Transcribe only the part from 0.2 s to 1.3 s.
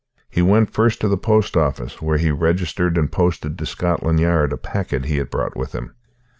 He went first to the